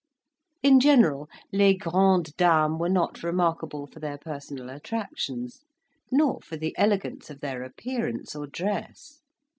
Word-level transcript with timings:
In 0.63 0.79
general, 0.79 1.29
les 1.53 1.75
grandes 1.77 2.33
dames 2.33 2.79
were 2.79 2.89
not 2.89 3.21
remarkable 3.21 3.85
for 3.85 3.99
their 3.99 4.17
personal 4.17 4.71
attractions, 4.71 5.59
nor 6.09 6.41
for 6.41 6.57
the 6.57 6.73
elegance 6.75 7.29
of 7.29 7.39
their 7.39 7.61
appearance 7.61 8.35
or 8.35 8.47
dress. 8.47 9.21